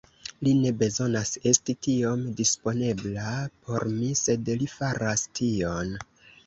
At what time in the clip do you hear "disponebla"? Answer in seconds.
2.41-3.37